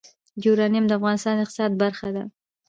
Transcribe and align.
یورانیم 0.43 0.85
د 0.87 0.91
افغانستان 0.99 1.33
د 1.35 1.39
اقتصاد 1.43 1.71
برخه 1.83 2.07
ده. 2.15 2.23